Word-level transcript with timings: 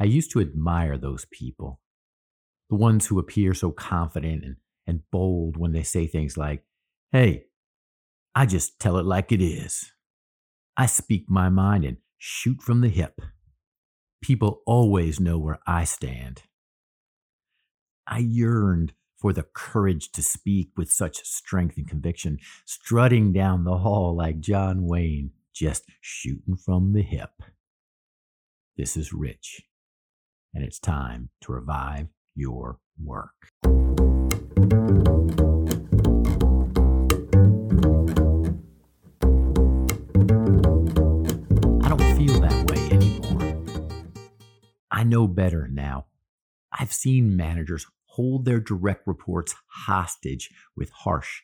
I 0.00 0.04
used 0.04 0.30
to 0.32 0.40
admire 0.40 0.96
those 0.96 1.26
people, 1.30 1.80
the 2.70 2.76
ones 2.76 3.06
who 3.06 3.18
appear 3.18 3.54
so 3.54 3.70
confident 3.70 4.44
and, 4.44 4.56
and 4.86 5.02
bold 5.10 5.56
when 5.56 5.72
they 5.72 5.82
say 5.82 6.06
things 6.06 6.36
like, 6.36 6.64
Hey, 7.12 7.46
I 8.34 8.46
just 8.46 8.78
tell 8.78 8.98
it 8.98 9.06
like 9.06 9.32
it 9.32 9.42
is. 9.42 9.92
I 10.76 10.86
speak 10.86 11.24
my 11.28 11.48
mind 11.48 11.84
and 11.84 11.96
shoot 12.18 12.62
from 12.62 12.80
the 12.82 12.88
hip. 12.88 13.20
People 14.22 14.62
always 14.66 15.18
know 15.18 15.38
where 15.38 15.58
I 15.66 15.84
stand. 15.84 16.42
I 18.06 18.18
yearned 18.18 18.92
for 19.18 19.32
the 19.32 19.42
courage 19.42 20.12
to 20.12 20.22
speak 20.22 20.70
with 20.76 20.90
such 20.90 21.24
strength 21.24 21.76
and 21.76 21.88
conviction, 21.88 22.38
strutting 22.64 23.32
down 23.32 23.64
the 23.64 23.78
hall 23.78 24.16
like 24.16 24.40
John 24.40 24.86
Wayne, 24.86 25.32
just 25.52 25.84
shooting 26.00 26.56
from 26.56 26.92
the 26.92 27.02
hip. 27.02 27.30
This 28.76 28.96
is 28.96 29.12
Rich, 29.12 29.62
and 30.58 30.66
it's 30.66 30.80
time 30.80 31.28
to 31.40 31.52
revive 31.52 32.08
your 32.34 32.80
work. 33.00 33.52
I 33.62 33.78
don't 41.88 42.16
feel 42.16 42.40
that 42.40 42.66
way 42.68 42.88
anymore. 42.90 43.62
I 44.90 45.04
know 45.04 45.28
better 45.28 45.68
now. 45.68 46.06
I've 46.76 46.92
seen 46.92 47.36
managers 47.36 47.86
hold 48.06 48.44
their 48.44 48.58
direct 48.58 49.06
reports 49.06 49.54
hostage 49.86 50.50
with 50.76 50.90
harsh 50.90 51.42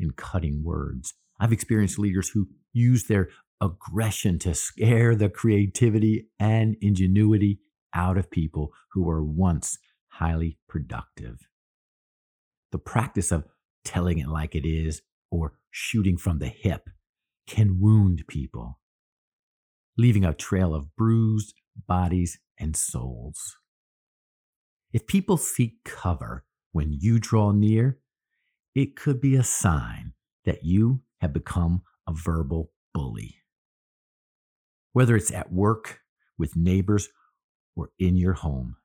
and 0.00 0.16
cutting 0.16 0.64
words. 0.64 1.14
I've 1.38 1.52
experienced 1.52 2.00
leaders 2.00 2.30
who 2.30 2.48
use 2.72 3.04
their 3.04 3.28
aggression 3.60 4.40
to 4.40 4.54
scare 4.54 5.14
the 5.14 5.28
creativity 5.28 6.30
and 6.40 6.76
ingenuity 6.80 7.60
out 7.94 8.18
of 8.18 8.30
people 8.30 8.72
who 8.92 9.04
were 9.04 9.24
once 9.24 9.78
highly 10.08 10.58
productive. 10.68 11.48
The 12.72 12.78
practice 12.78 13.30
of 13.32 13.44
telling 13.84 14.18
it 14.18 14.28
like 14.28 14.54
it 14.54 14.66
is 14.66 15.02
or 15.30 15.54
shooting 15.70 16.16
from 16.16 16.38
the 16.38 16.48
hip 16.48 16.88
can 17.46 17.80
wound 17.80 18.24
people, 18.28 18.80
leaving 19.96 20.24
a 20.24 20.34
trail 20.34 20.74
of 20.74 20.94
bruised 20.96 21.54
bodies 21.86 22.38
and 22.58 22.76
souls. 22.76 23.56
If 24.92 25.06
people 25.06 25.36
seek 25.36 25.84
cover 25.84 26.44
when 26.72 26.92
you 26.92 27.18
draw 27.18 27.52
near, 27.52 27.98
it 28.74 28.96
could 28.96 29.20
be 29.20 29.36
a 29.36 29.42
sign 29.42 30.12
that 30.44 30.64
you 30.64 31.02
have 31.18 31.32
become 31.32 31.82
a 32.08 32.12
verbal 32.12 32.72
bully. 32.92 33.36
Whether 34.92 35.16
it's 35.16 35.30
at 35.30 35.52
work, 35.52 36.00
with 36.38 36.56
neighbors, 36.56 37.08
or 37.76 37.90
in 37.98 38.16
your 38.16 38.32
home, 38.32 38.76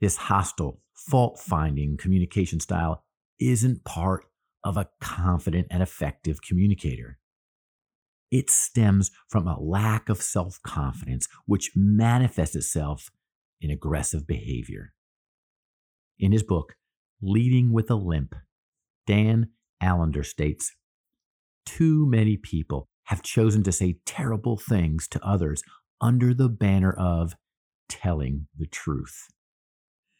this 0.00 0.16
hostile, 0.16 0.80
fault 0.94 1.38
finding 1.38 1.96
communication 1.96 2.60
style 2.60 3.04
isn't 3.40 3.84
part 3.84 4.24
of 4.64 4.76
a 4.76 4.88
confident 5.00 5.66
and 5.70 5.82
effective 5.82 6.40
communicator. 6.42 7.18
It 8.30 8.50
stems 8.50 9.10
from 9.28 9.46
a 9.46 9.58
lack 9.58 10.08
of 10.08 10.22
self 10.22 10.60
confidence, 10.62 11.28
which 11.46 11.72
manifests 11.74 12.56
itself 12.56 13.10
in 13.60 13.70
aggressive 13.70 14.26
behavior. 14.26 14.92
In 16.18 16.32
his 16.32 16.42
book, 16.42 16.74
Leading 17.20 17.72
with 17.72 17.90
a 17.90 17.96
Limp, 17.96 18.34
Dan 19.06 19.48
Allender 19.82 20.22
states 20.22 20.74
Too 21.64 22.06
many 22.06 22.36
people 22.36 22.86
have 23.04 23.22
chosen 23.22 23.62
to 23.64 23.72
say 23.72 23.98
terrible 24.04 24.56
things 24.56 25.08
to 25.08 25.26
others 25.26 25.62
under 26.00 26.34
the 26.34 26.48
banner 26.48 26.92
of 26.92 27.34
telling 27.88 28.46
the 28.56 28.66
truth. 28.66 29.28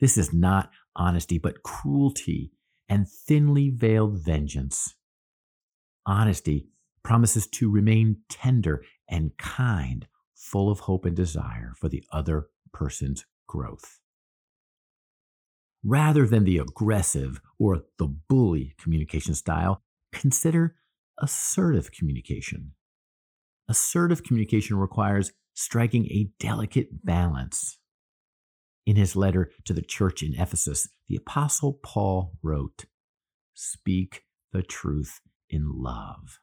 This 0.00 0.16
is 0.16 0.32
not 0.32 0.70
honesty, 0.96 1.38
but 1.38 1.62
cruelty 1.62 2.52
and 2.88 3.08
thinly 3.08 3.70
veiled 3.70 4.18
vengeance. 4.18 4.94
Honesty 6.06 6.68
promises 7.02 7.46
to 7.46 7.70
remain 7.70 8.18
tender 8.28 8.82
and 9.08 9.36
kind, 9.38 10.06
full 10.34 10.70
of 10.70 10.80
hope 10.80 11.04
and 11.04 11.16
desire 11.16 11.72
for 11.76 11.88
the 11.88 12.02
other 12.12 12.48
person's 12.72 13.26
growth 13.46 14.00
rather 15.84 16.26
than 16.26 16.44
the 16.44 16.58
aggressive 16.58 17.40
or 17.58 17.82
the 17.98 18.06
bully 18.06 18.74
communication 18.78 19.34
style, 19.34 19.82
consider 20.12 20.76
assertive 21.18 21.92
communication. 21.92 22.72
Assertive 23.68 24.22
communication 24.22 24.76
requires 24.76 25.32
striking 25.54 26.06
a 26.06 26.30
delicate 26.38 27.04
balance. 27.04 27.78
In 28.86 28.96
his 28.96 29.14
letter 29.14 29.50
to 29.64 29.72
the 29.72 29.82
church 29.82 30.22
in 30.22 30.34
Ephesus, 30.34 30.88
the 31.08 31.16
Apostle 31.16 31.74
Paul 31.82 32.32
wrote, 32.42 32.86
Speak 33.54 34.24
the 34.52 34.62
truth 34.62 35.20
in 35.48 35.82
love. 35.82 36.40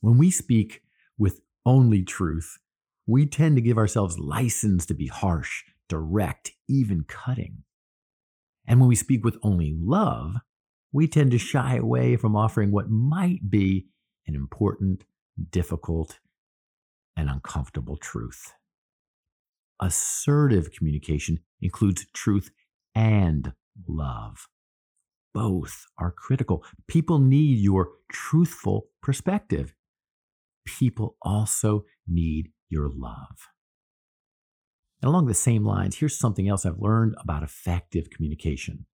When 0.00 0.18
we 0.18 0.30
speak 0.30 0.82
with 1.18 1.40
only 1.66 2.02
truth, 2.02 2.58
we 3.06 3.26
tend 3.26 3.56
to 3.56 3.62
give 3.62 3.78
ourselves 3.78 4.18
license 4.18 4.86
to 4.86 4.94
be 4.94 5.08
harsh, 5.08 5.64
direct, 5.88 6.52
even 6.68 7.04
cutting. 7.04 7.64
And 8.66 8.80
when 8.80 8.88
we 8.88 8.96
speak 8.96 9.24
with 9.24 9.38
only 9.42 9.74
love, 9.76 10.36
we 10.92 11.08
tend 11.08 11.30
to 11.32 11.38
shy 11.38 11.76
away 11.76 12.16
from 12.16 12.36
offering 12.36 12.70
what 12.70 12.90
might 12.90 13.50
be 13.50 13.86
an 14.26 14.34
important, 14.34 15.04
difficult, 15.50 16.18
and 17.16 17.28
uncomfortable 17.28 17.96
truth. 17.96 18.52
Assertive 19.80 20.72
communication 20.72 21.40
includes 21.60 22.06
truth 22.14 22.50
and 22.94 23.52
love. 23.88 24.48
Both 25.34 25.86
are 25.98 26.12
critical. 26.12 26.64
People 26.86 27.18
need 27.18 27.58
your 27.58 27.88
truthful 28.10 28.88
perspective. 29.02 29.74
People 30.66 31.16
also 31.22 31.84
need 32.06 32.50
your 32.68 32.88
love. 32.88 33.48
And 35.00 35.08
along 35.08 35.26
the 35.26 35.34
same 35.34 35.64
lines, 35.64 35.96
here's 35.96 36.18
something 36.18 36.48
else 36.48 36.64
I've 36.64 36.78
learned 36.78 37.16
about 37.18 37.42
effective 37.42 38.10
communication 38.10 38.86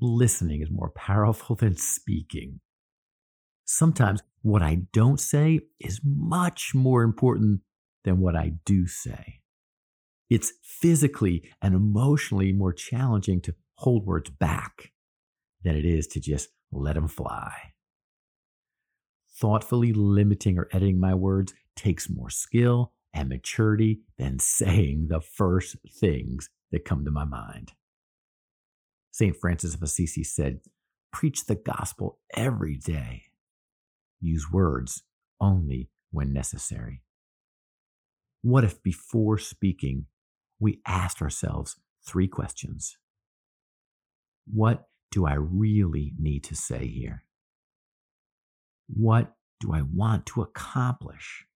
listening 0.00 0.62
is 0.62 0.70
more 0.70 0.90
powerful 0.94 1.56
than 1.56 1.76
speaking. 1.76 2.60
Sometimes 3.72 4.20
what 4.42 4.62
I 4.62 4.78
don't 4.92 5.20
say 5.20 5.60
is 5.78 6.00
much 6.04 6.72
more 6.74 7.04
important 7.04 7.60
than 8.02 8.18
what 8.18 8.34
I 8.34 8.54
do 8.64 8.88
say. 8.88 9.42
It's 10.28 10.54
physically 10.64 11.48
and 11.62 11.76
emotionally 11.76 12.52
more 12.52 12.72
challenging 12.72 13.40
to 13.42 13.54
hold 13.74 14.06
words 14.06 14.28
back 14.28 14.90
than 15.62 15.76
it 15.76 15.84
is 15.84 16.08
to 16.08 16.20
just 16.20 16.48
let 16.72 16.96
them 16.96 17.06
fly. 17.06 17.52
Thoughtfully 19.38 19.92
limiting 19.92 20.58
or 20.58 20.66
editing 20.72 20.98
my 20.98 21.14
words 21.14 21.54
takes 21.76 22.10
more 22.10 22.28
skill 22.28 22.92
and 23.14 23.28
maturity 23.28 24.00
than 24.18 24.40
saying 24.40 25.06
the 25.10 25.20
first 25.20 25.76
things 25.88 26.50
that 26.72 26.84
come 26.84 27.04
to 27.04 27.12
my 27.12 27.24
mind. 27.24 27.70
St. 29.12 29.36
Francis 29.36 29.76
of 29.76 29.82
Assisi 29.84 30.24
said, 30.24 30.58
Preach 31.12 31.46
the 31.46 31.54
gospel 31.54 32.18
every 32.34 32.76
day. 32.76 33.29
Use 34.20 34.50
words 34.50 35.02
only 35.40 35.90
when 36.10 36.32
necessary. 36.32 37.02
What 38.42 38.64
if 38.64 38.82
before 38.82 39.38
speaking, 39.38 40.06
we 40.58 40.80
asked 40.86 41.22
ourselves 41.22 41.76
three 42.06 42.28
questions? 42.28 42.96
What 44.52 44.88
do 45.10 45.26
I 45.26 45.34
really 45.34 46.12
need 46.18 46.44
to 46.44 46.54
say 46.54 46.86
here? 46.86 47.24
What 48.88 49.32
do 49.60 49.72
I 49.72 49.82
want 49.82 50.26
to 50.26 50.42
accomplish? 50.42 51.46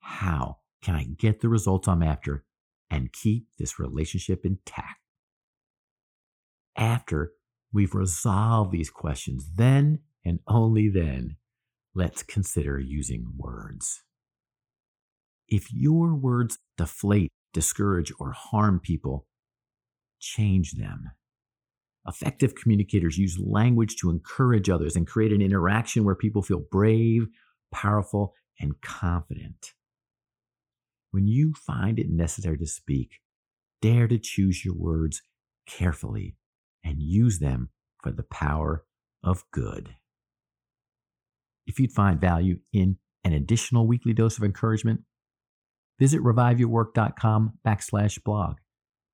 How 0.00 0.58
can 0.82 0.94
I 0.94 1.04
get 1.04 1.40
the 1.40 1.48
results 1.48 1.88
I'm 1.88 2.02
after 2.02 2.44
and 2.90 3.12
keep 3.12 3.48
this 3.58 3.78
relationship 3.78 4.44
intact? 4.44 5.00
After 6.76 7.32
we've 7.72 7.94
resolved 7.94 8.72
these 8.72 8.90
questions, 8.90 9.48
then 9.54 10.00
and 10.24 10.40
only 10.48 10.88
then, 10.88 11.36
let's 11.94 12.22
consider 12.22 12.78
using 12.78 13.32
words. 13.36 14.02
If 15.48 15.72
your 15.72 16.14
words 16.14 16.58
deflate, 16.76 17.30
discourage, 17.52 18.12
or 18.18 18.32
harm 18.32 18.80
people, 18.80 19.26
change 20.18 20.72
them. 20.72 21.10
Effective 22.06 22.54
communicators 22.54 23.18
use 23.18 23.38
language 23.38 23.96
to 23.96 24.10
encourage 24.10 24.68
others 24.68 24.96
and 24.96 25.06
create 25.06 25.32
an 25.32 25.42
interaction 25.42 26.04
where 26.04 26.14
people 26.14 26.42
feel 26.42 26.62
brave, 26.70 27.26
powerful, 27.72 28.34
and 28.60 28.80
confident. 28.82 29.72
When 31.10 31.28
you 31.28 31.54
find 31.54 31.98
it 31.98 32.10
necessary 32.10 32.58
to 32.58 32.66
speak, 32.66 33.20
dare 33.80 34.08
to 34.08 34.18
choose 34.18 34.64
your 34.64 34.74
words 34.74 35.22
carefully 35.66 36.36
and 36.82 37.00
use 37.00 37.38
them 37.38 37.70
for 38.02 38.10
the 38.12 38.22
power 38.24 38.84
of 39.22 39.44
good. 39.50 39.96
If 41.66 41.78
you'd 41.78 41.92
find 41.92 42.20
value 42.20 42.58
in 42.72 42.98
an 43.24 43.32
additional 43.32 43.86
weekly 43.86 44.12
dose 44.12 44.36
of 44.38 44.44
encouragement, 44.44 45.00
visit 45.98 46.20
reviveyourwork.com 46.20 47.54
backslash 47.66 48.22
blog. 48.22 48.58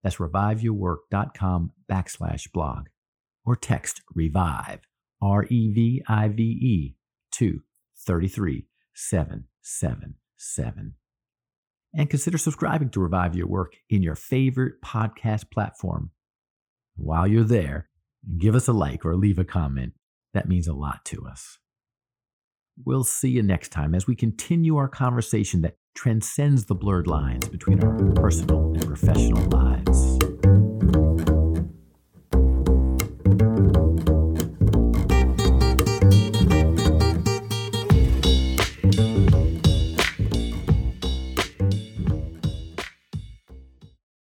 That's 0.03 0.17
reviveyourwork.com 0.17 1.73
backslash 1.91 2.53
blog. 2.53 2.89
Or 3.45 3.57
text 3.57 4.03
revive, 4.15 4.81
R 5.23 5.45
E 5.45 5.73
V 5.73 6.03
I 6.09 6.29
V 6.29 6.43
E, 6.43 6.97
to 7.33 7.63
33777. 8.07 10.95
And 11.93 12.09
consider 12.09 12.39
subscribing 12.39 12.91
to 12.91 13.01
Revive 13.01 13.35
Your 13.35 13.49
Work 13.49 13.73
in 13.89 14.01
your 14.03 14.15
favorite 14.15 14.75
podcast 14.85 15.51
platform. 15.51 16.13
While 16.97 17.27
you're 17.27 17.43
there, 17.43 17.89
give 18.39 18.55
us 18.55 18.69
a 18.69 18.73
like 18.73 19.05
or 19.05 19.17
leave 19.17 19.41
a 19.41 19.45
comment. 19.45 19.95
That 20.33 20.49
means 20.49 20.69
a 20.69 20.73
lot 20.73 21.05
to 21.07 21.27
us. 21.27 21.59
We'll 22.85 23.05
see 23.05 23.29
you 23.29 23.43
next 23.43 23.71
time 23.71 23.95
as 23.95 24.07
we 24.07 24.17
continue 24.17 24.77
our 24.77 24.89
conversation 24.89 25.63
that 25.63 25.77
transcends 25.95 26.65
the 26.65 26.75
blurred 26.75 27.07
lines 27.07 27.49
between 27.49 27.83
our 27.85 27.95
personal 28.15 28.73
and 28.75 28.87
professional 28.87 29.45
lives. 29.51 30.10